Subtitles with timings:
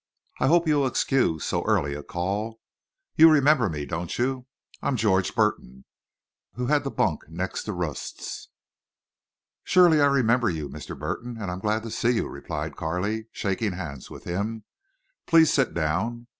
[0.39, 2.59] "I hope you'll excuse so early a call.
[3.15, 4.47] You remember me, don't you?
[4.81, 5.85] I'm George Burton,
[6.55, 8.49] who had the bunk next to Rust's."
[9.63, 10.97] "Surely I remember you, Mr.
[10.97, 14.63] Burton, and I'm glad to see you," replied Carley, shaking hands with him.
[15.27, 16.25] "Please sit down.